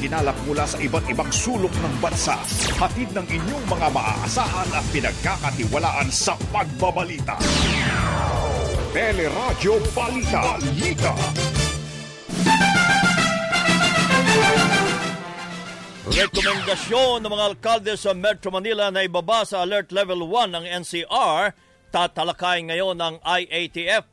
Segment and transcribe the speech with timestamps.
[0.00, 2.40] ginalap mula sa iba't ibang sulok ng bansa.
[2.80, 7.36] Hatid ng inyong mga maaasahan at pinagkakatiwalaan sa pagbabalita.
[8.96, 10.56] Teleradyo Balita.
[10.56, 11.12] Balita.
[16.10, 21.54] Rekomendasyon ng mga alkalde sa Metro Manila na ibaba sa Alert Level 1 ng NCR,
[21.94, 24.08] tatalakay ngayon ng IATF.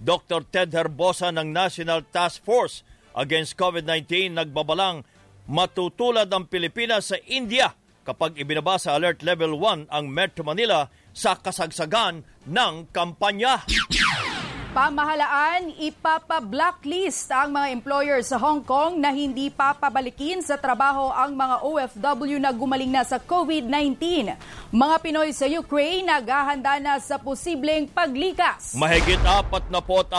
[0.00, 0.46] Dr.
[0.48, 5.02] Ted Herbosa ng National Task Force Against COVID-19 nagbabalang
[5.50, 7.74] matutulad ang Pilipinas sa India
[8.06, 13.66] kapag ibinaba sa Alert Level 1 ang Metro Manila sa kasagsagan ng kampanya.
[14.70, 21.66] Pamahalaan, ipapa-blacklist ang mga employer sa Hong Kong na hindi papabalikin sa trabaho ang mga
[21.66, 24.30] OFW na gumaling na sa COVID-19.
[24.70, 28.78] Mga Pinoy sa Ukraine naghahanda na sa posibleng paglikas.
[28.78, 30.14] Mahigit 44,000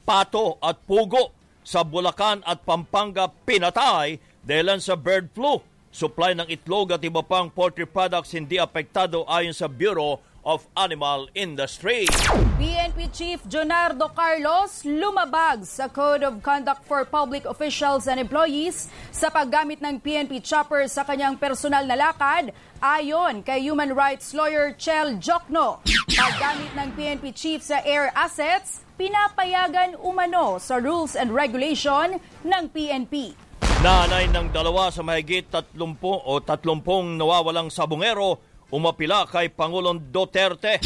[0.00, 4.16] pato at pugo sa Bulacan at Pampanga pinatay
[4.48, 5.60] dahil sa bird flu.
[5.92, 11.28] Supply ng itlog at iba pang poultry products hindi apektado ayon sa Bureau of Animal
[11.36, 12.08] Industry.
[12.56, 19.28] PNP Chief Jonardo Carlos lumabag sa Code of Conduct for Public Officials and Employees sa
[19.28, 25.20] paggamit ng PNP chopper sa kanyang personal na lakad ayon kay human rights lawyer Chel
[25.20, 25.84] Jokno.
[26.08, 33.47] Paggamit ng PNP Chief sa air assets, pinapayagan umano sa rules and regulation ng PNP.
[33.78, 38.42] Nanay ng dalawa sa mahigit 30 o 30 nawawalang sabungero
[38.74, 40.82] umapila kay Pangulong Duterte.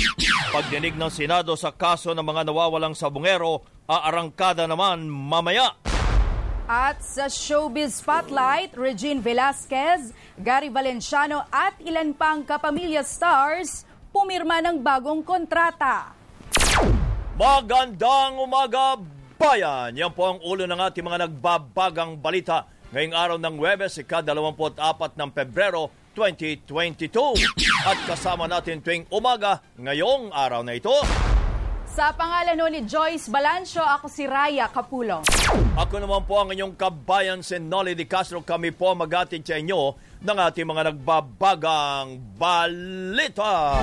[0.52, 5.72] Pagdinig ng Senado sa kaso ng mga nawawalang sabungero, aarangkada naman mamaya.
[6.68, 14.84] At sa Showbiz Spotlight, Regine Velasquez, Gary Valenciano at ilan pang kapamilya stars pumirma ng
[14.84, 16.12] bagong kontrata.
[17.40, 19.00] Magandang umaga,
[19.40, 19.96] bayan!
[19.96, 25.30] Yan po ang ulo ng ating mga nagbabagang balita ngayong araw ng Webes, ika-24 ng
[25.32, 27.40] Pebrero 2022.
[27.88, 30.92] At kasama natin tuwing umaga ngayong araw na ito.
[31.88, 35.24] Sa pangalan ni Joyce Balancio, ako si Raya Capulo.
[35.76, 38.44] Ako naman po ang inyong kabayan si Nolly Di Castro.
[38.44, 43.76] Kami po magatid sa inyo ng ating mga nagbabagang balita.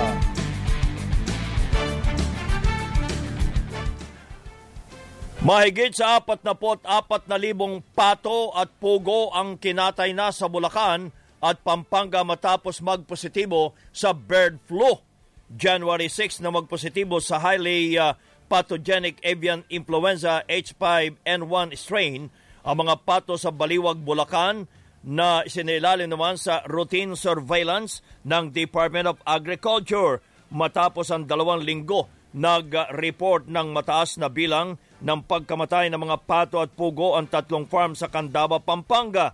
[5.40, 6.84] Mahigit sa 44
[7.24, 11.08] na libong pato at pugo ang kinatay na sa Bulacan
[11.40, 15.00] at Pampanga matapos magpositibo sa bird flu.
[15.48, 18.12] January 6 na magpositibo sa highly uh,
[18.52, 22.28] pathogenic avian influenza H5N1 strain
[22.60, 24.68] ang mga pato sa Baliwag, Bulacan
[25.08, 30.20] na isinilalim naman sa routine surveillance ng Department of Agriculture
[30.52, 36.68] matapos ang dalawang linggo nag-report ng mataas na bilang ng pagkamatay ng mga pato at
[36.72, 39.32] pugo ang tatlong farm sa Candaba, Pampanga.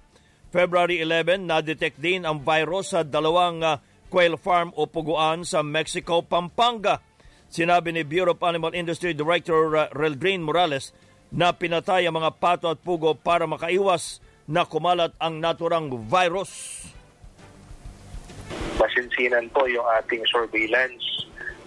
[0.55, 6.23] February 11, na-detect din ang virus sa dalawang uh, quail farm o puguan sa Mexico,
[6.23, 7.03] Pampanga.
[7.51, 10.95] Sinabi ni Bureau of Animal Industry Director uh, Reldrin Morales
[11.35, 16.87] na pinatay ang mga pato at pugo para makaiwas na kumalat ang naturang virus.
[18.79, 21.27] Masinsinan po yung ating surveillance.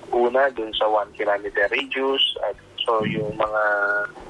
[0.09, 2.55] Una, dun sa 1 kilometer radius at
[2.89, 3.63] So yung mga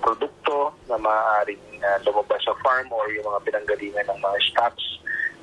[0.04, 4.84] produkto na maaaring uh, lumabas sa farm or yung mga pinanggalingan ng mga stocks,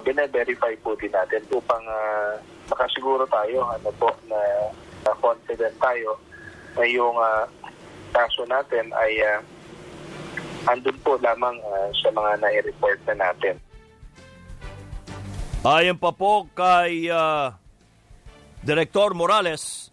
[0.04, 2.36] bine-verify po din natin upang uh,
[2.68, 4.68] makasiguro tayo ano po na,
[5.08, 6.20] na confident tayo
[6.76, 7.48] na yung uh,
[8.12, 9.40] kaso natin ay uh,
[10.68, 13.56] andun po lamang uh, sa mga nai-report na natin.
[15.64, 17.48] Ayon pa po kay uh,
[18.60, 19.88] Director Morales,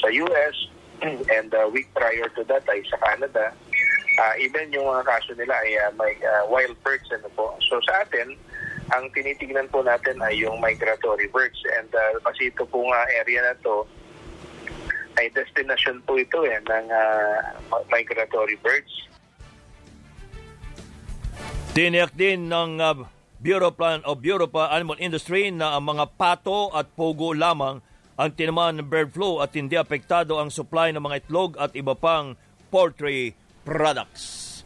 [0.00, 0.56] sa US
[1.34, 3.52] and the uh, week prior to that ay sa Canada.
[4.20, 7.56] Uh, even yung mga kaso nila ay uh, may uh, wild birds ano po.
[7.64, 8.36] So sa atin,
[8.92, 13.40] ang tinitingnan po natin ay yung migratory birds and uh, kasi ito po nga area
[13.40, 13.86] na to
[15.18, 17.36] ay destination po ito eh ng uh,
[17.88, 18.92] migratory birds.
[21.70, 23.06] Tiniyak din ng uh,
[23.40, 27.80] Bureau Plan of Bureau of Animal Industry na ang mga pato at pugo lamang
[28.20, 31.96] ang tinamaan ng bird flu at hindi apektado ang supply ng mga itlog at iba
[31.96, 32.36] pang
[32.68, 33.32] poultry
[33.64, 34.60] products.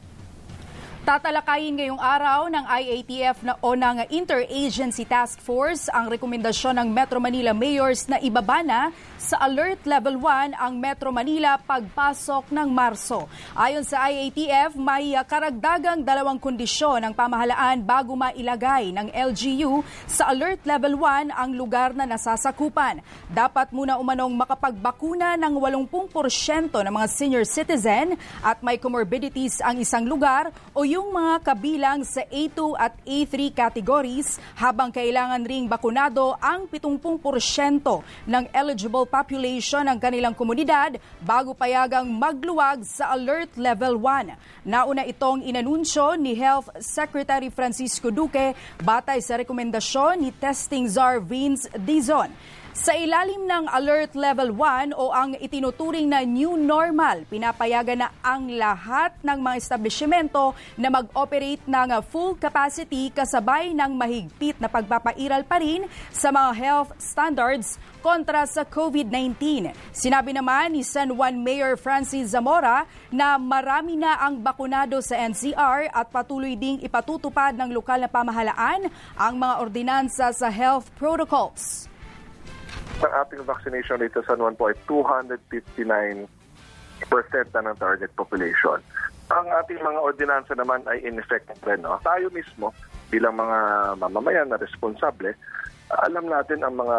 [1.05, 7.21] Tatalakayin ngayong araw ng IATF na o ng Interagency Task Force ang rekomendasyon ng Metro
[7.21, 8.89] Manila mayors na ibaba na
[9.25, 13.25] sa Alert Level 1 ang Metro Manila pagpasok ng Marso.
[13.57, 20.69] Ayon sa IATF, may karagdagang dalawang kondisyon ang pamahalaan bago mailagay ng LGU sa Alert
[20.69, 23.01] Level 1 ang lugar na nasasakupan.
[23.33, 30.05] Dapat muna umanong makapagbakuna ng 80% ng mga senior citizen at may comorbidities ang isang
[30.05, 36.69] lugar o yung mga kabilang sa A2 at A3 categories habang kailangan ring bakunado ang
[36.69, 37.09] 70%
[38.29, 44.67] ng eligible population ng kanilang komunidad bago payagang magluwag sa Alert Level 1.
[44.67, 51.71] Nauna itong inanunsyo ni Health Secretary Francisco Duque batay sa rekomendasyon ni Testing Czar Vince
[51.79, 52.35] Dizon.
[52.75, 58.51] Sa ilalim ng Alert Level 1 o ang itinuturing na New Normal, pinapayagan na ang
[58.51, 65.63] lahat ng mga establishmento na mag-operate ng full capacity kasabay ng mahigpit na pagpapairal pa
[65.63, 69.71] rin sa mga health standards kontra sa COVID-19.
[69.95, 75.95] Sinabi naman ni San Juan Mayor Francis Zamora na marami na ang bakunado sa NCR
[75.95, 81.94] at patuloy ding ipatutupad ng lokal na pamahalaan ang mga ordinansa sa health protocols.
[83.05, 86.25] Ang ating vaccination rate sa San Juan po ay 259%
[87.53, 88.79] na ng target population.
[89.33, 91.83] Ang ating mga ordinansa naman ay in effect rin.
[91.83, 91.99] No?
[92.05, 92.73] Tayo mismo,
[93.11, 93.59] bilang mga
[93.99, 95.37] mamamayan na responsable,
[95.93, 96.99] alam natin ang mga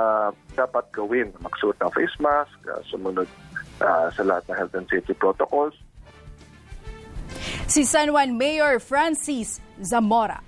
[0.53, 1.33] dapat gawin.
[1.41, 3.27] Magsuot ng face mask, uh, sumunod
[3.81, 5.73] uh, sa lahat ng health and safety protocols.
[7.65, 10.44] Si San Juan Mayor Francis Zamora.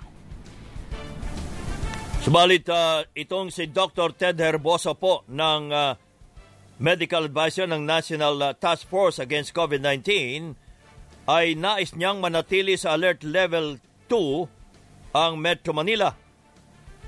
[2.28, 4.12] Subalit uh, itong si Dr.
[4.12, 5.96] Ted Herbosa po ng uh,
[6.76, 10.04] Medical Advisor ng National uh, Task Force Against COVID-19
[11.24, 13.80] ay nais niyang manatili sa Alert Level
[14.12, 16.12] 2 ang Metro Manila.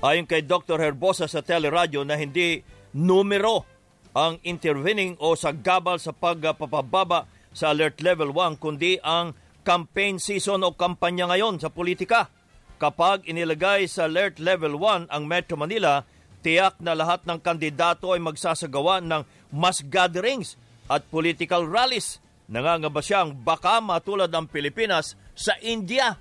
[0.00, 0.80] Ayon kay Dr.
[0.80, 2.64] Herbosa sa teleradyo na hindi
[2.96, 3.68] numero
[4.16, 9.36] ang intervening o sa gabal sa pagpapababa sa Alert Level 1 kundi ang
[9.68, 12.39] campaign season o kampanya ngayon sa politika.
[12.80, 16.00] Kapag inilagay sa Alert Level 1 ang Metro Manila,
[16.40, 19.20] tiyak na lahat ng kandidato ay magsasagawa ng
[19.52, 20.56] mass gatherings
[20.88, 22.24] at political rallies.
[22.48, 26.16] Nangangaba siyang baka matulad ang Pilipinas sa India.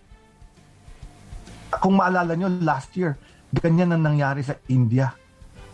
[1.79, 3.15] Kung maalala nyo, last year,
[3.55, 5.15] ganyan ang nangyari sa India.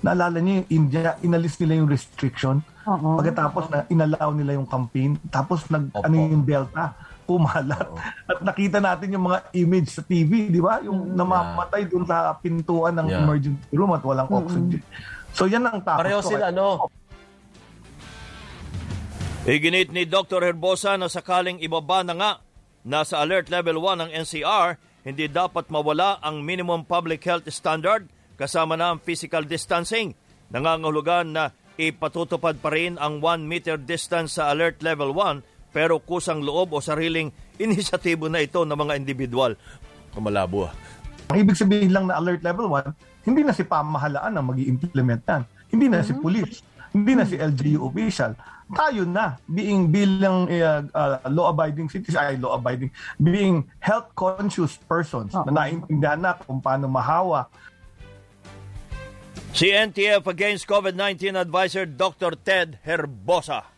[0.05, 2.61] Naalala niyo yung India, inalis nila yung restriction.
[2.85, 3.17] Oo.
[3.17, 6.05] Pagkatapos na inalaw nila yung campaign, tapos nag Opo.
[6.05, 6.93] ano yung Delta,
[7.25, 7.89] pumalat.
[8.25, 10.80] At nakita natin yung mga image sa TV, di ba?
[10.80, 13.22] Yung namamatay dun sa pintuan ng Yeah.
[13.22, 14.80] emergency room at walang oxygen.
[15.33, 16.30] So yan ang tapos Pareho ko.
[16.30, 16.88] sila, no?
[19.45, 20.42] Iginit ni Dr.
[20.42, 22.31] Herbosa na sakaling ibaba na nga
[22.81, 28.10] nasa alert level 1 ng NCR, hindi dapat mawala ang minimum public health standard
[28.42, 30.18] kasama na ang physical distancing.
[30.50, 31.44] Nangangahulugan na
[31.77, 35.45] ipatutupad pa rin ang 1 meter distance sa alert level 1
[35.75, 39.60] pero kusang loob o sariling inisyatibo na ito ng mga individual.
[40.16, 40.74] Malabo ah.
[41.27, 45.19] Ang ibig sabihin lang na alert level 1, hindi na si pamahalaan ang mag implement
[45.27, 45.44] yan.
[45.68, 46.63] Hindi na si police.
[46.95, 48.31] Hindi na si LGU official.
[48.72, 52.88] Tayo na, being bilang uh, uh, law-abiding citizens, ay law-abiding,
[53.19, 57.51] being health-conscious persons na naintindihan na kung paano mahawa
[59.55, 62.36] Si NTF Against COVID-19 Advisor Dr.
[62.36, 63.75] Ted Herbosa.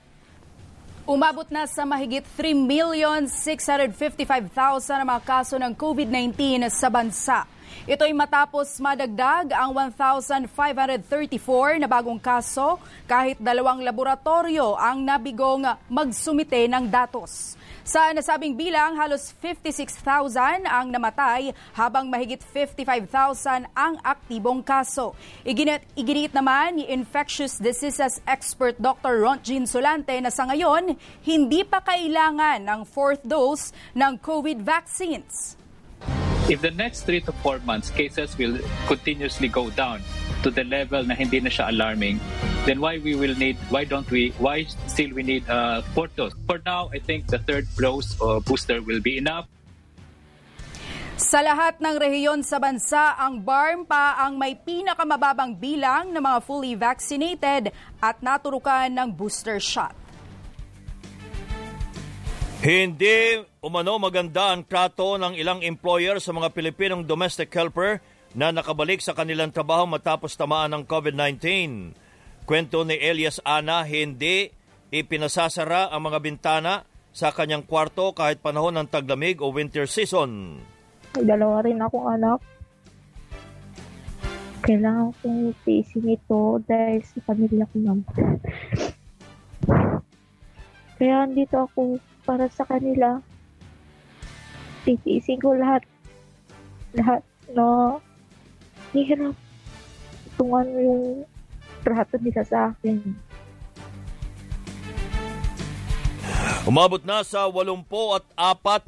[1.07, 7.47] Umabot na sa mahigit 3,655,000 ang mga kaso ng COVID-19 sa bansa.
[7.87, 12.75] Ito ay matapos madagdag ang 1,534 na bagong kaso
[13.07, 17.55] kahit dalawang laboratorio ang nabigong magsumite ng datos.
[17.87, 25.15] Sa nasabing bilang, halos 56,000 ang namatay habang mahigit 55,000 ang aktibong kaso.
[25.47, 29.23] Iginit, iginiit naman ni infectious diseases expert Dr.
[29.23, 35.55] Rontgin Solante na sa ngayon, hindi pa kailangan ng fourth dose ng COVID vaccines.
[36.51, 38.59] If the next three to four months cases will
[38.91, 40.03] continuously go down
[40.43, 42.19] to the level na hindi na siya alarming,
[42.65, 46.33] then why we will need, why don't we, why still we need a fourth dose?
[46.45, 49.49] For now, I think the third dose or booster will be enough.
[51.17, 56.39] Sa lahat ng rehiyon sa bansa, ang BARM pa ang may pinakamababang bilang ng mga
[56.45, 59.97] fully vaccinated at naturukan ng booster shot.
[62.61, 67.97] Hindi umano maganda ang trato ng ilang employer sa mga Pilipinong domestic helper
[68.37, 71.41] na nakabalik sa kanilang trabaho matapos tamaan ng COVID-19.
[72.45, 74.53] Kwento ni Elias Ana, hindi
[74.93, 80.61] ipinasasara ang mga bintana sa kanyang kwarto kahit panahon ng taglamig o winter season.
[81.17, 82.37] May dalawa rin akong anak.
[84.61, 87.99] Kailangan kong tiisin ito dahil sa pamilya ko, ma'am.
[91.01, 93.17] Kaya andito ako para sa kanila.
[94.85, 95.81] Titiisin ko lahat.
[96.93, 97.97] Lahat na
[98.93, 99.35] hirap.
[100.37, 101.25] Tungan yung
[101.81, 102.99] trato nila sa akin.
[106.67, 108.35] Umabot na sa 84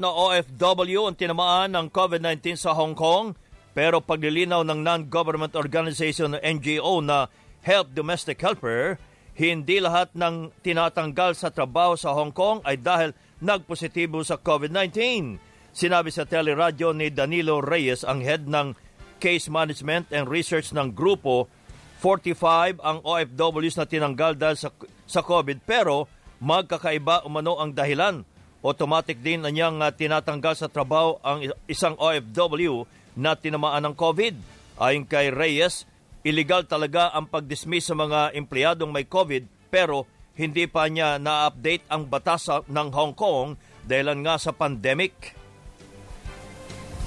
[0.03, 3.31] na OFW ang tinamaan ng COVID-19 sa Hong Kong
[3.71, 7.31] pero paglilinaw ng non-government organization NGO na
[7.63, 8.99] Help Domestic Helper,
[9.39, 15.39] hindi lahat ng tinatanggal sa trabaho sa Hong Kong ay dahil nagpositibo sa COVID-19.
[15.71, 18.75] Sinabi sa teleradyo ni Danilo Reyes, ang head ng
[19.19, 21.51] Case Management and Research ng grupo,
[21.99, 24.71] 45 ang OFWs na tinanggal dahil sa,
[25.03, 26.07] sa COVID pero
[26.39, 28.23] magkakaiba umano ang dahilan.
[28.63, 32.87] Automatic din na niyang uh, tinatanggal sa trabaho ang isang OFW
[33.19, 34.35] na tinamaan ng COVID.
[34.79, 35.83] Ayon kay Reyes,
[36.23, 40.07] illegal talaga ang pag-dismiss sa mga empleyadong may COVID pero
[40.39, 45.38] hindi pa niya na-update ang batas ng Hong Kong dahil nga sa pandemic.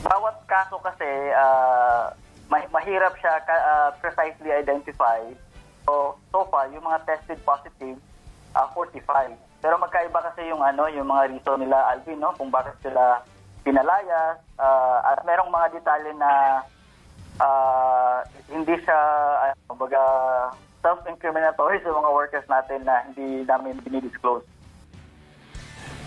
[0.03, 2.11] Bawat kaso kasi uh,
[2.51, 5.23] mahirap siya uh, precisely identify.
[5.87, 7.99] So, so far, yung mga tested positive,
[8.55, 9.35] uh, 45.
[9.63, 12.35] Pero magkaiba kasi yung ano, yung mga reason nila Alvin, no?
[12.35, 13.23] Kung bakit sila
[13.63, 16.63] pinalayas uh, at merong mga detalye na
[17.39, 18.99] uh, hindi siya
[19.39, 20.03] ano, baga
[20.83, 24.47] self-incriminatory sa mga workers natin na hindi namin dinidisclose.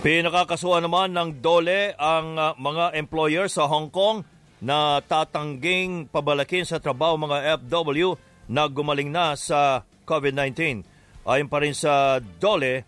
[0.05, 4.21] Pinakakasuhan naman ng DOLE ang uh, mga employer sa Hong Kong
[4.61, 8.13] na tatangging pabalakin sa trabaho mga FW
[8.45, 10.85] na gumaling na sa COVID-19.
[11.25, 12.85] Ayon pa rin sa DOLE,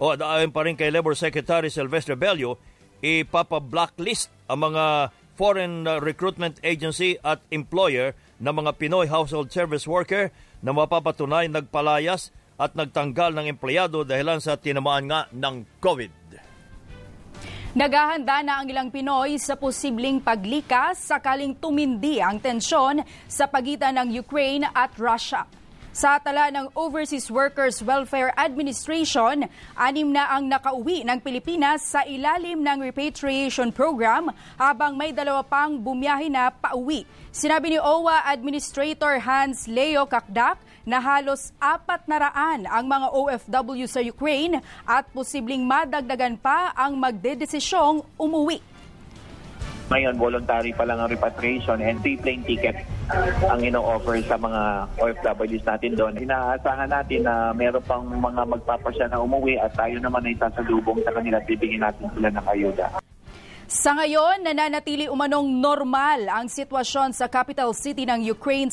[0.00, 2.56] o ayon pa rin kay Labor Secretary Silvestre Bello,
[3.04, 10.32] ipapa-blacklist ang mga foreign recruitment agency at employer ng mga Pinoy household service worker
[10.64, 16.25] na mapapatunay nagpalayas at nagtanggal ng empleyado dahilan sa tinamaan nga ng COVID.
[17.76, 24.16] Naghahanda na ang ilang Pinoy sa posibleng paglikas sakaling tumindi ang tensyon sa pagitan ng
[24.16, 25.44] Ukraine at Russia.
[25.96, 32.60] Sa tala ng Overseas Workers Welfare Administration, anim na ang nakauwi ng Pilipinas sa ilalim
[32.60, 34.28] ng repatriation program
[34.60, 37.08] habang may dalawa pang bumiyahe na pauwi.
[37.32, 43.88] Sinabi ni OWA Administrator Hans Leo Kakdak na halos apat na raan ang mga OFW
[43.88, 48.60] sa Ukraine at posibleng madagdagan pa ang magdedesisyong umuwi.
[49.88, 52.84] Ngayon, voluntary pa lang ang repatriation and free plane ticket
[53.46, 56.14] ang ino-offer sa mga OFWs natin doon.
[56.18, 61.14] Inaasahan natin na meron pang mga magpapasya na umuwi at tayo naman ay sasalubong sa
[61.14, 62.86] kanila at bibigyan natin sila ng ayuda.
[63.66, 68.70] Sa ngayon, nananatili umanong normal ang sitwasyon sa capital city ng Ukraine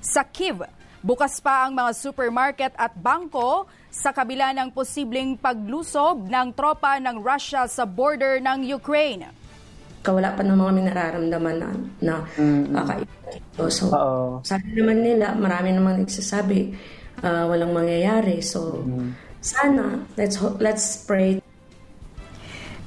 [0.00, 0.64] sa Kiev.
[1.00, 7.16] Bukas pa ang mga supermarket at bangko sa kabila ng posibleng paglusob ng tropa ng
[7.24, 9.39] Russia sa border ng Ukraine
[10.00, 11.68] kawala pa ng mga minararamdaman na,
[12.00, 12.72] na mm-hmm.
[12.72, 13.14] kakaiba.
[13.68, 14.40] So, Uh-oh.
[14.42, 16.72] sabi naman nila, marami namang nagsasabi,
[17.20, 18.40] uh, walang mangyayari.
[18.40, 19.08] So, mm-hmm.
[19.44, 21.40] sana, let's, let's pray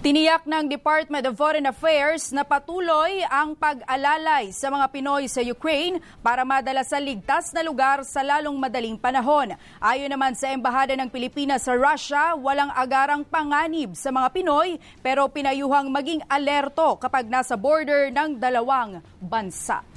[0.03, 6.03] Tiniyak ng Department of Foreign Affairs na patuloy ang pag-alalay sa mga Pinoy sa Ukraine
[6.19, 9.55] para madala sa ligtas na lugar sa lalong madaling panahon.
[9.79, 15.31] Ayon naman sa Embahada ng Pilipinas sa Russia, walang agarang panganib sa mga Pinoy pero
[15.31, 19.87] pinayuhang maging alerto kapag nasa border ng dalawang bansa.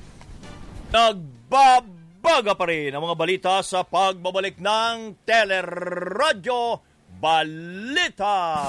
[0.95, 6.79] Nagbabaga pa rin ang mga balita sa pagbabalik ng Teleradyo
[7.19, 8.63] Balita.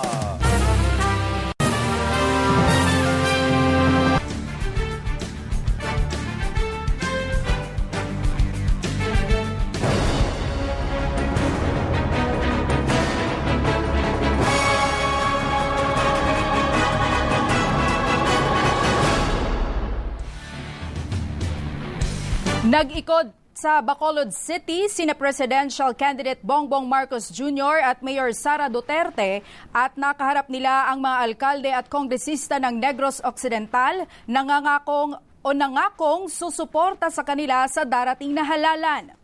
[22.67, 27.79] Nag-ikot sa Bacolod City, sina Presidential Candidate Bongbong Marcos Jr.
[27.79, 29.39] at Mayor Sara Duterte
[29.71, 37.07] at nakaharap nila ang mga alkalde at kongresista ng Negros Occidental nangangakong o nangakong susuporta
[37.07, 39.15] sa kanila sa darating na halalan.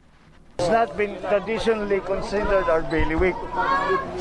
[0.64, 3.36] It's not been traditionally considered our bailiwick.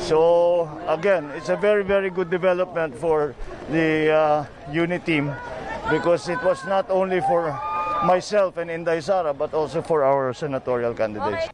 [0.03, 3.39] So again, it's a very, very good development for
[3.71, 5.31] the uh, unit team
[5.87, 7.55] because it was not only for
[8.03, 11.49] myself and Inday Sara, but also for our senatorial candidates.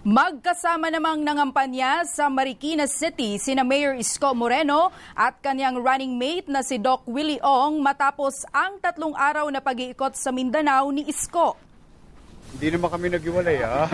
[0.00, 6.64] Magkasama namang nangampanya sa Marikina City sina Mayor Isko Moreno at kanyang running mate na
[6.64, 11.52] si Doc Willie Ong matapos ang tatlong araw na pag-iikot sa Mindanao ni Isko.
[12.56, 13.60] Hindi naman kami naghiwalay.
[13.60, 13.84] Ah.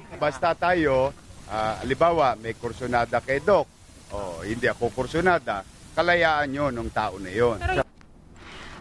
[0.22, 1.12] Basta tayo,
[1.52, 3.68] uh, alibawa, may kursunada kay Doc.
[4.16, 5.60] Oh, hindi ako kursunada.
[5.92, 7.60] Kalayaan nyo nung tao na yon.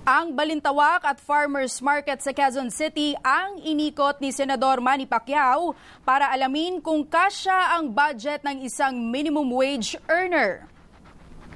[0.01, 6.33] Ang Balintawak at Farmers Market sa Quezon City ang inikot ni Senador Manny Pacquiao para
[6.33, 10.65] alamin kung kasya ang budget ng isang minimum wage earner.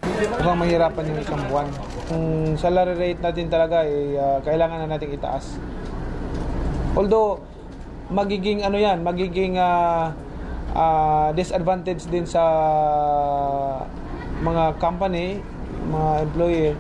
[0.06, 1.68] Mukhang mahirapan yung isang buwan.
[2.06, 5.58] Kung salary rate natin talaga, eh, uh, kailangan na natin itaas.
[6.94, 7.42] Although,
[8.14, 10.14] magiging ano yan, magiging uh,
[10.78, 12.46] uh, disadvantage din sa
[14.46, 15.42] mga company,
[15.90, 16.78] mga employer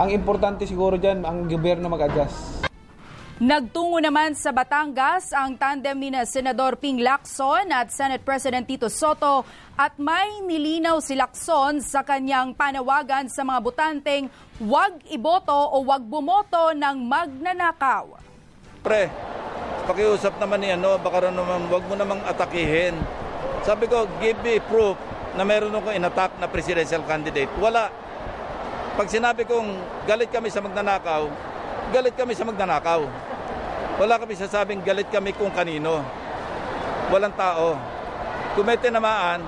[0.00, 2.64] ang importante siguro dyan, ang gobyerno mag-adjust.
[3.40, 8.88] Nagtungo naman sa Batangas ang tandem ni na Senador Ping Lacson at Senate President Tito
[8.92, 9.44] Soto
[9.80, 14.28] at may nilinaw si Lacson sa kanyang panawagan sa mga butanteng
[14.60, 18.12] huwag iboto o huwag bumoto ng magnanakaw.
[18.84, 19.02] Pre,
[19.88, 22.92] pakiusap naman ni ano, baka naman huwag mo namang atakihin.
[23.64, 25.00] Sabi ko, give me proof
[25.32, 27.48] na meron akong inattack na presidential candidate.
[27.56, 28.09] Wala.
[28.98, 29.68] Pag sinabi kong
[30.06, 31.30] galit kami sa magnanakaw,
[31.94, 33.06] galit kami sa magnanakaw.
[34.00, 36.02] Wala kami sasabing galit kami kung kanino.
[37.12, 37.76] Walang tao.
[38.56, 39.44] Kung may tinamaan,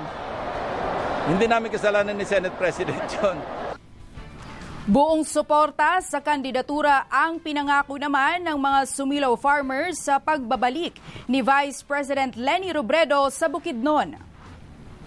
[1.26, 3.38] hindi namin kasalanan ni Senate President yon.
[4.82, 10.98] Buong suporta sa kandidatura ang pinangako naman ng mga Sumilaw farmers sa pagbabalik
[11.30, 14.18] ni Vice President Lenny Robredo sa Bukidnon.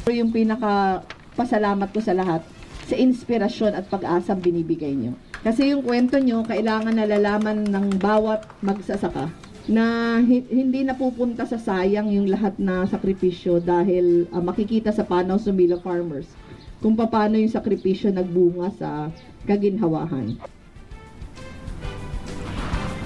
[0.07, 1.03] Yung pinaka
[1.35, 2.39] pasalamat ko sa lahat
[2.85, 5.17] sa inspirasyon at pag-asang binibigay nyo.
[5.41, 9.33] Kasi yung kwento nyo, kailangan nalalaman ng bawat magsasaka
[9.65, 15.81] na hindi napupunta sa sayang yung lahat na sakripisyo dahil uh, makikita sa panaw Sumila
[15.81, 16.29] Farmers
[16.85, 19.09] kung paano yung sakripisyo nagbunga sa
[19.49, 20.37] kaginhawahan.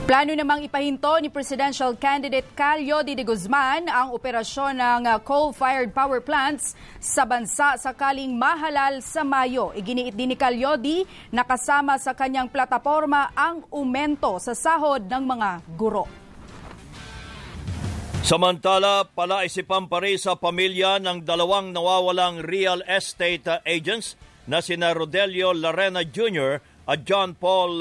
[0.09, 6.17] Plano namang ipahinto ni presidential candidate Calio de Guzman ang operasyon ng uh, coal-fired power
[6.17, 9.69] plants sa bansa sakaling mahalal sa Mayo.
[9.77, 15.49] Iginiit din ni Calyodi na kasama sa kanyang plataforma ang umento sa sahod ng mga
[15.77, 16.09] guro.
[18.25, 24.17] Samantala, palaisipan pa rin sa pamilya ng dalawang nawawalang real estate agents
[24.49, 26.57] na sina Rodelio Larena Jr.
[26.89, 27.77] at John Paul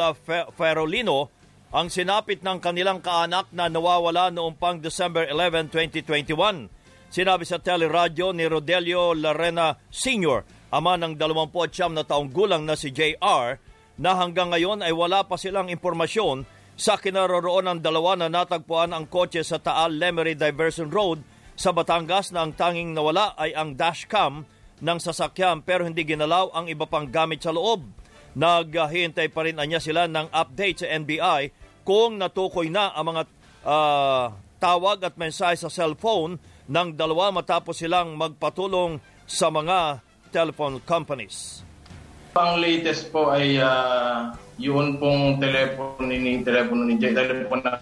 [0.53, 1.38] Ferolino
[1.69, 6.73] ang sinapit ng kanilang kaanak na nawawala noong pang December 11, 2021.
[7.13, 12.89] Sinabi sa teleradyo ni Rodelio Larena Sr., ama ng 29 na taong gulang na si
[12.93, 13.61] JR,
[14.01, 16.45] na hanggang ngayon ay wala pa silang impormasyon
[16.79, 21.21] sa kinaroroon ng dalawa na natagpuan ang kotse sa Taal Lemery Diversion Road
[21.59, 24.47] sa Batangas na ang tanging nawala ay ang dashcam
[24.79, 27.83] ng sasakyan pero hindi ginalaw ang iba pang gamit sa loob.
[28.37, 31.53] Naghihintay pa rin anya sila ng update sa NBI
[31.87, 33.23] kung natukoy na ang mga
[33.65, 34.29] uh,
[34.61, 36.37] tawag at mensahe sa cellphone
[36.69, 41.65] ng dalawa matapos silang magpatulong sa mga telephone companies.
[42.37, 47.81] Ang latest po ay uh, yun pong telepono ni telepono ni Jay, telepono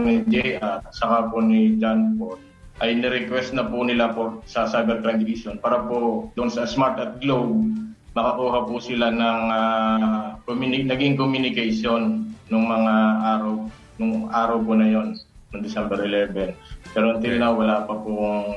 [0.00, 2.40] ni Jay at saka po ni John po
[2.82, 7.22] ay ni-request na po nila po sa Cybercrime Division para po doon sa Smart at
[7.22, 7.70] Globe
[8.14, 12.94] makakuha po sila ng uh, communi- naging communication nung mga
[13.36, 13.54] araw
[13.98, 15.18] nung araw po na yon
[15.50, 16.54] noong December 11.
[16.94, 18.54] Pero until now wala pa pong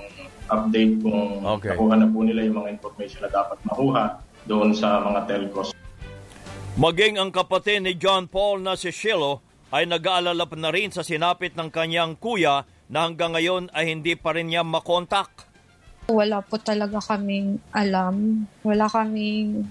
[0.48, 1.74] update kung okay.
[1.74, 5.74] nakuha na po nila yung mga information na dapat makuha doon sa mga telcos.
[6.78, 9.42] Maging ang kapatid ni John Paul na si Shilo
[9.74, 14.16] ay nag-aalala pa na rin sa sinapit ng kanyang kuya na hanggang ngayon ay hindi
[14.16, 15.47] pa rin niya makontak.
[16.08, 18.48] Wala po talaga kaming alam.
[18.64, 19.68] Wala kaming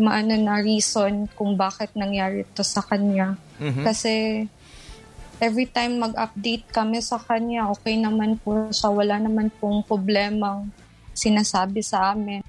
[0.00, 3.38] maano na reason kung bakit nangyari to sa kanya.
[3.60, 3.84] Mm-hmm.
[3.84, 4.44] Kasi
[5.38, 8.90] every time mag-update kami sa kanya, okay naman po siya.
[8.90, 10.72] Wala naman pong problemang
[11.14, 12.42] sinasabi sa amin.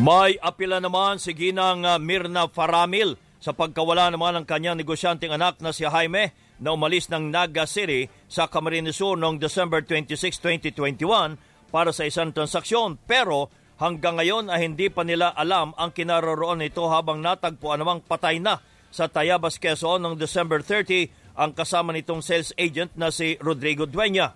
[0.00, 5.60] May apila naman si Ginang uh, Mirna Faramil sa pagkawala naman ng kanyang negosyanteng anak
[5.60, 10.38] na si Jaime na umalis ng Naga City sa Camarines Sur noong December 26,
[10.76, 11.40] 2021
[11.72, 13.00] para sa isang transaksyon.
[13.08, 13.48] Pero
[13.80, 18.60] hanggang ngayon ay hindi pa nila alam ang kinaroroon nito habang natagpuan namang patay na
[18.92, 24.34] sa Tayabas, Quezon noong December 30 ang kasama nitong sales agent na si Rodrigo Dueña.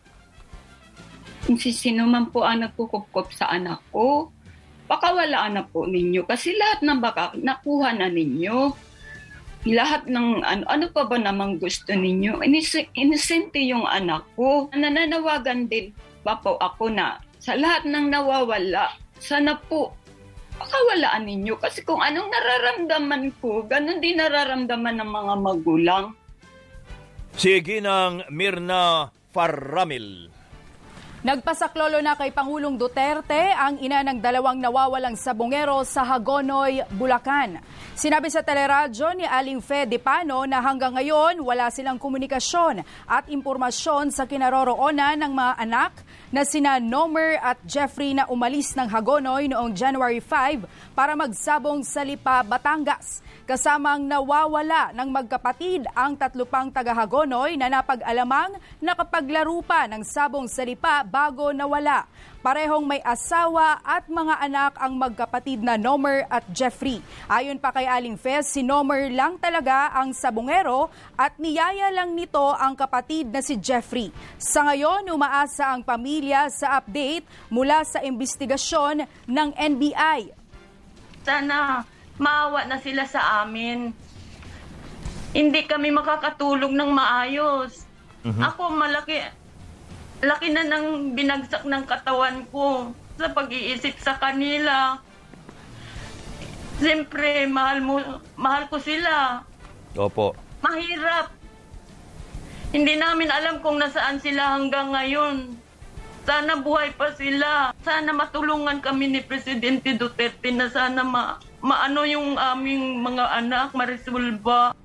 [1.44, 4.32] Kung sino man po ang nagkukupkop sa anak ko,
[4.88, 6.24] baka wala na po ninyo.
[6.24, 8.72] Kasi lahat ng baka nakuha na ninyo
[9.72, 12.44] lahat ng ano, ano pa ba namang gusto ninyo?
[12.44, 14.68] Inis- inosente yung anak ko.
[14.76, 19.92] Nananawagan din pa po ako na sa lahat ng nawawala, sana po
[20.56, 21.56] pakawalaan ninyo.
[21.60, 26.04] Kasi kung anong nararamdaman ko, ganun din nararamdaman ng mga magulang.
[27.36, 30.30] Si Ginang Mirna Farramil.
[31.24, 37.64] Nagpasaklolo na kay Pangulong Duterte ang ina ng dalawang nawawalang sabongero sa Hagonoy, Bulacan.
[37.96, 44.12] Sinabi sa teleradyo ni Aling Fe Depano na hanggang ngayon wala silang komunikasyon at impormasyon
[44.12, 49.72] sa kinaroroonan ng mga anak na sina Nomer at Jeffrey na umalis ng Hagonoy noong
[49.72, 53.24] January 5 para magsabong sa Lipa, Batangas.
[53.44, 61.04] Kasamang nawawala ng magkapatid ang tatlo pang taga-Hagonoy na napag-alamang nakapaglaro pa ng sabong salipa
[61.04, 62.08] bago nawala.
[62.40, 67.04] Parehong may asawa at mga anak ang magkapatid na Nomer at Jeffrey.
[67.28, 72.56] Ayon pa kay Aling Fez, si Nomer lang talaga ang sabongero at niyaya lang nito
[72.56, 74.08] ang kapatid na si Jeffrey.
[74.40, 80.32] Sa ngayon, umaasa ang pamilya sa update mula sa investigasyon ng NBI.
[81.20, 83.90] Sana maawa na sila sa amin.
[85.34, 87.86] Hindi kami makakatulog ng maayos.
[88.22, 88.40] Mhm.
[88.40, 89.18] Ako malaki,
[90.22, 94.98] laki na ng binagsak ng katawan ko sa pag-iisip sa kanila.
[96.78, 98.02] Siyempre, mahal, mo,
[98.34, 99.42] mahal ko sila.
[99.94, 100.34] Opo.
[100.62, 101.30] Mahirap.
[102.74, 105.54] Hindi namin alam kung nasaan sila hanggang ngayon.
[106.26, 107.70] Sana buhay pa sila.
[107.86, 114.76] Sana matulungan kami ni Presidente Duterte na sana ma maano yung aming mga anak, maresolba.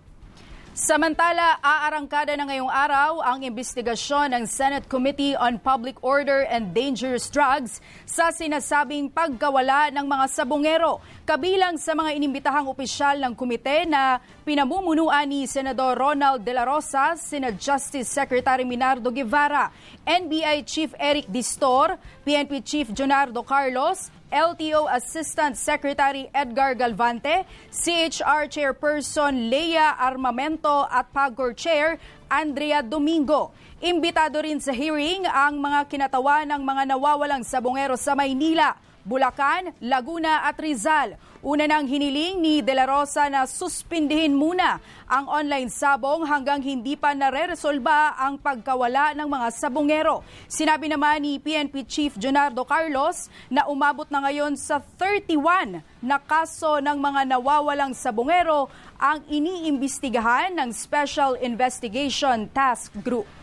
[0.80, 7.28] Samantala, aarangkada na ngayong araw ang investigasyon ng Senate Committee on Public Order and Dangerous
[7.28, 11.04] Drugs sa sinasabing pagkawala ng mga sabongero.
[11.28, 17.20] Kabilang sa mga inimbitahang opisyal ng komite na pinamumunuan ni Senador Ronald De La Rosa,
[17.20, 19.68] sina Justice Secretary Minardo Guevara,
[20.08, 29.50] NBI Chief Eric Distor, PNP Chief Jonardo Carlos, LTO Assistant Secretary Edgar Galvante, CHR Chairperson
[29.50, 31.98] Leia Armamento at PAGCOR Chair
[32.30, 33.50] Andrea Domingo.
[33.82, 40.43] Imbitado rin sa hearing ang mga kinatawa ng mga nawawalang sabongero sa Maynila, Bulacan, Laguna
[40.43, 41.15] at Rizal.
[41.39, 46.99] Una nang hiniling ni De La Rosa na suspindihin muna ang online sabong hanggang hindi
[46.99, 50.19] pa nare-resolba ang pagkawala ng mga sabongero.
[50.51, 56.83] Sinabi naman ni PNP Chief Jonardo Carlos na umabot na ngayon sa 31 na kaso
[56.83, 58.67] ng mga nawawalang sabongero
[58.99, 63.39] ang iniimbestigahan ng Special Investigation Task Group.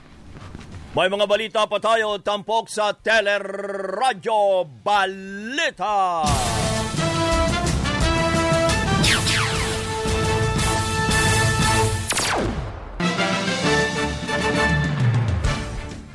[0.97, 6.25] May mga balita pa tayo tampok sa Teleradyo Balita.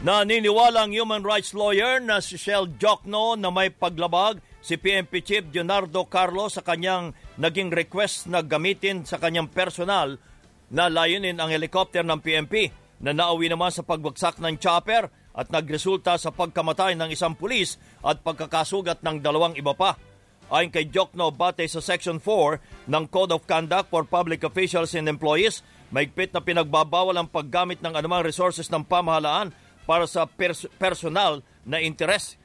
[0.01, 5.45] Naniniwala ang human rights lawyer na si Shell Jokno na may paglabag si PNP Chief
[5.53, 10.17] Leonardo Carlos sa kanyang naging request na gamitin sa kanyang personal
[10.73, 16.15] na layunin ang helikopter ng PNP na nauwi naman sa pagbagsak ng chopper at nagresulta
[16.21, 19.97] sa pagkamatay ng isang pulis at pagkakasugat ng dalawang iba pa.
[20.51, 25.07] Ayon kay Jokno batay sa Section 4 ng Code of Conduct for Public Officials and
[25.07, 25.63] Employees,
[25.95, 29.55] maigpit na pinagbabawal ang paggamit ng anumang resources ng pamahalaan
[29.87, 32.35] para sa pers- personal na interes.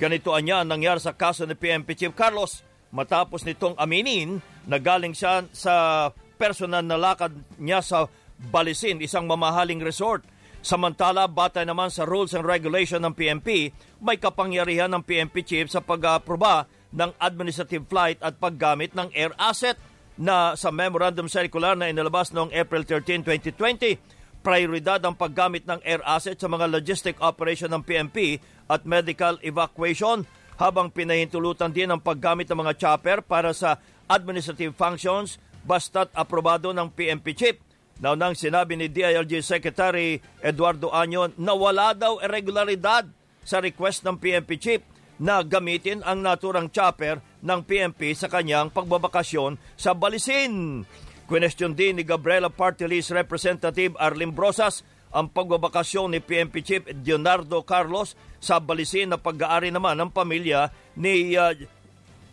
[0.00, 5.12] Ganito anya ang nangyari sa kaso ni PNP Chief Carlos matapos nitong aminin na galing
[5.12, 6.08] siya sa
[6.40, 8.08] personal na lakad niya sa
[8.48, 10.24] Balisin, isang mamahaling resort.
[10.64, 15.84] Samantala, batay naman sa rules and regulation ng PNP, may kapangyarihan ng PNP chief sa
[15.84, 16.64] pag-aproba
[16.96, 19.76] ng administrative flight at paggamit ng air asset
[20.20, 23.96] na sa Memorandum Circular na inilabas noong April 13, 2020.
[24.40, 30.24] Prioridad ang paggamit ng air asset sa mga logistic operation ng PNP at medical evacuation
[30.60, 36.88] habang pinahintulutan din ang paggamit ng mga chopper para sa administrative functions basta't aprobado ng
[36.92, 37.56] PNP chief.
[38.00, 43.04] Naunang sinabi ni DILG Secretary Eduardo Anyon na wala daw irregularidad
[43.44, 44.80] sa request ng PNP chief
[45.20, 50.88] na gamitin ang naturang chopper ng PNP sa kanyang pagbabakasyon sa Balisin.
[51.28, 54.80] Question din ni Gabriela Party List Representative Arlim Brosas
[55.12, 61.36] ang pagbabakasyon ni PNP Chief Leonardo Carlos sa Balisin na pag-aari naman ng pamilya ni
[61.36, 61.52] uh,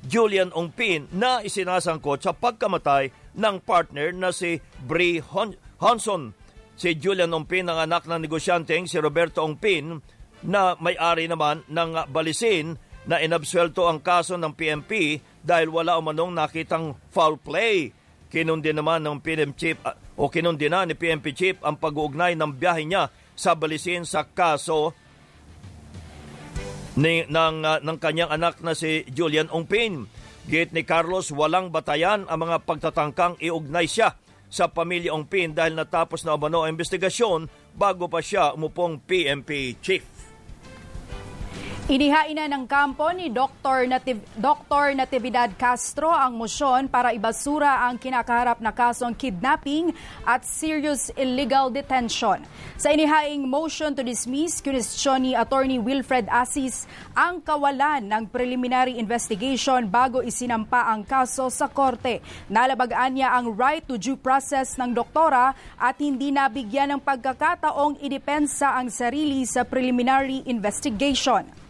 [0.07, 6.31] Julian Ongpin na isinasangkot sa pagkamatay ng partner na si Brie Hon- Honson.
[6.79, 9.99] Si Julian Ongpin ang anak ng negosyanteng si Roberto Ongpin
[10.47, 16.95] na may-ari naman ng Balisin na inabswelto ang kaso ng PNP dahil wala umanong nakitang
[17.11, 17.91] foul play.
[18.27, 22.59] Kinundi naman ng PNP chief uh, o kinundi na ni PNP chief ang pag-uugnay ng
[22.59, 24.91] biyahe niya sa balisin sa kaso
[26.97, 30.09] ni, ng, uh, ng kanyang anak na si Julian Ongpin.
[30.49, 36.23] Gate ni Carlos, walang batayan ang mga pagtatangkang iugnay siya sa pamilya Ongpin dahil natapos
[36.23, 40.16] na umano ang investigasyon bago pa siya umupong PNP chief.
[41.87, 43.87] Inihain na ng kampo ni Dr.
[43.87, 44.91] Nativ- Dr.
[44.91, 49.95] Natividad Castro ang motion para ibasura ang kinakaharap na kasong kidnapping
[50.27, 52.43] at serious illegal detention.
[52.75, 59.87] Sa inihaing motion to dismiss, kinestyon ni Attorney Wilfred Assis ang kawalan ng preliminary investigation
[59.87, 62.19] bago isinampa ang kaso sa korte.
[62.51, 68.75] Nalabagaan niya ang right to due process ng doktora at hindi nabigyan ng pagkakataong idepensa
[68.75, 71.66] ang sarili sa preliminary investigation.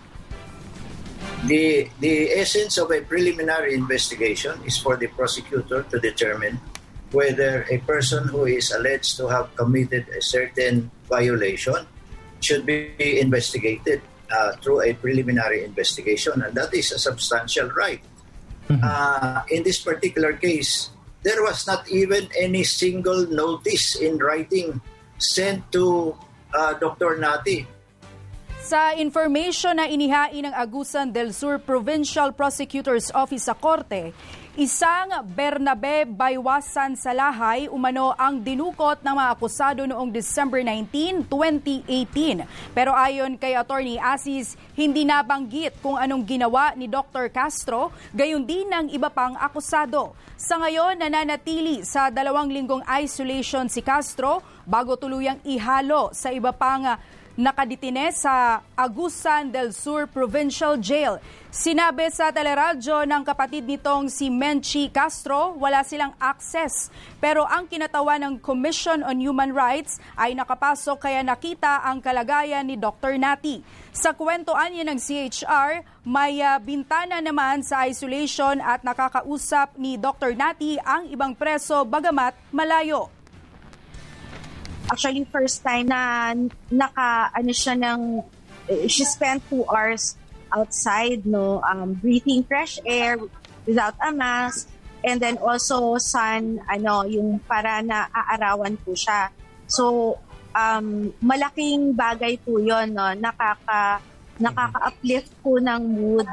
[1.45, 6.59] The, the essence of a preliminary investigation is for the prosecutor to determine
[7.11, 11.87] whether a person who is alleged to have committed a certain violation
[12.41, 18.01] should be investigated uh, through a preliminary investigation, and that is a substantial right.
[18.69, 20.91] Uh, in this particular case,
[21.23, 24.81] there was not even any single notice in writing
[25.17, 26.15] sent to
[26.53, 27.17] uh, Dr.
[27.17, 27.65] Nati
[28.67, 34.11] Sa information na inihain ng Agusan del Sur Provincial Prosecutor's Office sa Korte,
[34.59, 42.43] isang Bernabe Baywasan sa Lahay umano ang dinukot ng mga akusado noong December 19, 2018.
[42.75, 47.31] Pero ayon kay Attorney Asis, hindi nabanggit kung anong ginawa ni Dr.
[47.31, 50.11] Castro, gayon din ng iba pang akusado.
[50.35, 56.83] Sa ngayon, nananatili sa dalawang linggong isolation si Castro bago tuluyang ihalo sa iba pang
[57.37, 61.21] nakaditine sa Agusan del Sur Provincial Jail.
[61.53, 66.89] Sinabi sa teleradyo ng kapatid nitong si Menchi Castro, wala silang access.
[67.21, 72.75] Pero ang kinatawa ng Commission on Human Rights ay nakapasok kaya nakita ang kalagayan ni
[72.75, 73.21] Dr.
[73.21, 73.61] Nati.
[73.93, 80.33] Sa kwentoan niya ng CHR, may uh, bintana naman sa isolation at nakakausap ni Dr.
[80.33, 83.16] Nati ang ibang preso bagamat malayo.
[84.87, 86.31] Actually, first time na
[86.71, 88.23] naka, ano siya ng,
[88.71, 90.15] eh, she spent two hours
[90.55, 93.19] outside, no, um, breathing fresh air
[93.67, 94.71] without a mask,
[95.03, 99.27] and then also sun, ano, yung para na aarawan po siya.
[99.67, 100.15] So,
[100.55, 103.99] um, malaking bagay po yon no, nakaka,
[104.39, 106.27] nakaka-uplift po ng mood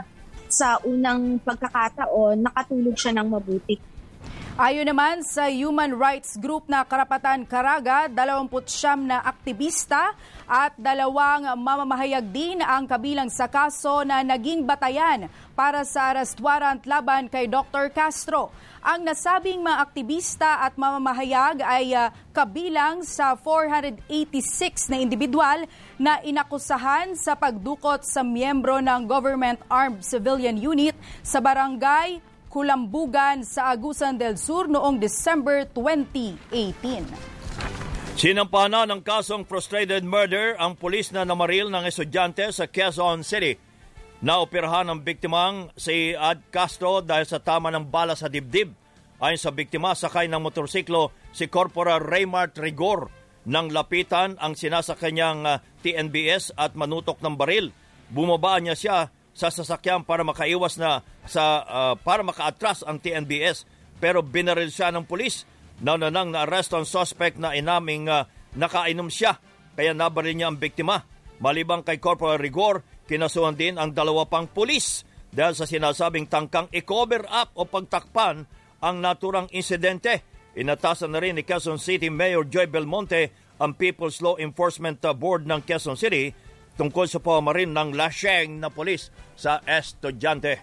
[0.47, 3.83] sa unang pagkakataon, nakatulog siya ng mabuti
[4.55, 8.63] Ayon naman sa human rights group na Karapatan Karaga, 29
[9.03, 10.15] na aktivista
[10.47, 15.27] at dalawang mamamahayag din ang kabilang sa kaso na naging batayan
[15.59, 17.91] para sa arrest warrant laban kay Dr.
[17.91, 18.55] Castro.
[18.79, 24.07] Ang nasabing mga aktivista at mamamahayag ay uh, kabilang sa 486
[24.87, 25.67] na individual
[25.99, 30.95] na inakusahan sa pagdukot sa miyembro ng Government Armed Civilian Unit
[31.27, 37.03] sa barangay Kulambugan sa Agusan del Sur noong December 2018.
[38.15, 43.59] Sinampana ng kasong frustrated murder ang pulis na namaril ng estudyante sa Quezon City.
[44.23, 48.71] Naoperahan ang biktimang si Ad Castro dahil sa tama ng bala sa dibdib.
[49.19, 53.11] Ayon sa biktima, sakay ng motorsiklo si Corporal Raymart Rigor.
[53.51, 57.75] Nang lapitan ang sinasakanyang uh, TNBS at manutok ng baril,
[58.15, 58.99] bumaba niya siya
[59.35, 63.67] sa sasakyan para makaiwas na sa uh, para makaatras ang TNBS
[63.99, 65.45] pero binaril siya ng pulis.
[65.83, 69.43] Naunanang na-arrest ang suspect na inaming uh, nakainom siya
[69.75, 71.03] kaya nabaril niya ang biktima.
[71.43, 75.03] Malibang kay Corporal Rigor, kinasuhan din ang dalawa pang pulis
[75.35, 78.47] dahil sa sinasabing tangkang i-cover up o pagtakpan
[78.79, 80.23] ang naturang insidente.
[80.55, 85.67] Inatasan na rin ni Quezon City Mayor Joy Belmonte ang People's Law Enforcement Board ng
[85.67, 86.31] Quezon City
[86.75, 90.63] tungkol sa pamarin ng lasyeng na polis sa estudyante.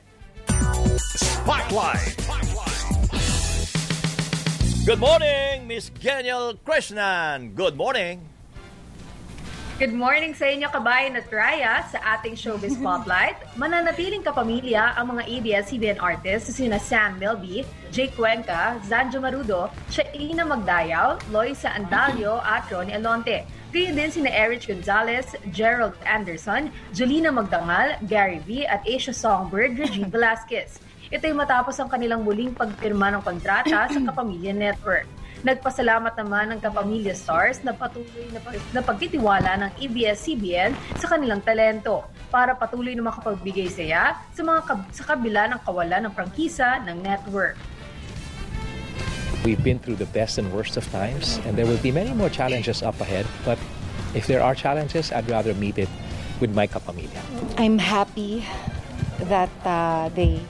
[1.18, 2.16] Spotlight!
[4.82, 7.54] Good morning, Miss Geniel Krishnan.
[7.54, 8.32] Good morning.
[9.82, 13.34] Good morning sa inyo kabayan at Raya sa ating Showbiz Spotlight.
[13.58, 21.18] Mananatiling kapamilya ang mga ABS-CBN artists sina Sam Milby, Jake Cuenca, Zanjo Marudo, Shaina Magdayaw,
[21.34, 23.42] Loisa Andalio at Ronnie Alonte.
[23.72, 30.12] Gayon din sina Erich Gonzalez, Gerald Anderson, Julina Magdangal, Gary V at Asia Songbird, Regine
[30.14, 30.84] Velasquez.
[31.08, 35.08] Ito ay matapos ang kanilang muling pagpirma ng kontrata sa Kapamilya Network.
[35.48, 38.44] Nagpasalamat naman ang Kapamilya Stars na patuloy na,
[38.76, 45.04] na pagtitiwala ng ABS-CBN sa kanilang talento para patuloy na makapagbigay saya sa mga sa
[45.16, 47.56] kabila ng kawalan ng prangkisa ng network.
[49.42, 52.30] We've been through the best and worst of times, and there will be many more
[52.30, 53.26] challenges up ahead.
[53.42, 53.58] But
[54.14, 55.90] if there are challenges, I'd rather meet it
[56.40, 57.18] with my kapamilya.
[57.58, 58.46] I'm happy
[59.26, 60.42] that uh, they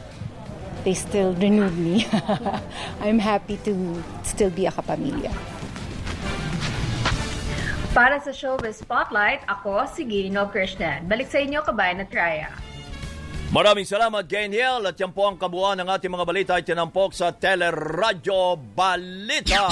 [0.84, 2.04] they still renewed me.
[3.06, 5.32] I'm happy to still be a kapamilya.
[7.92, 11.12] Para sa Showbiz Spotlight, ako si Gino Krishnan.
[11.12, 12.56] Balik sa inyo, kabayan na Traya.
[13.52, 14.80] Maraming salamat, Daniel.
[14.88, 19.68] At yan po ang kabuuan ng ating mga balita ay tinampok sa Teleradyo Balita.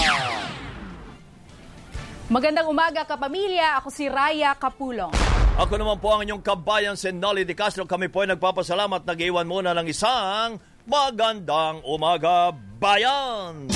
[2.27, 3.79] Magandang umaga, kapamilya.
[3.79, 5.15] Ako si Raya Kapulong.
[5.55, 7.87] Ako naman po ang inyong kabayan, si Nolly Di Castro.
[7.87, 9.07] Kami po ay nagpapasalamat.
[9.07, 12.51] Nag-iwan muna ng isang magandang umaga,
[12.83, 13.71] bayan!